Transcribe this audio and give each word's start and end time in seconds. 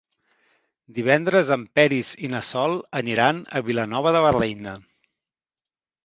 Divendres 0.99 1.49
en 1.55 1.65
Peris 1.79 2.09
i 2.27 2.29
na 2.31 2.39
Sol 2.47 2.73
aniran 2.99 3.41
a 3.59 3.61
Vilanova 3.67 4.15
de 4.15 4.23
la 4.27 4.31
Reina. 4.37 4.73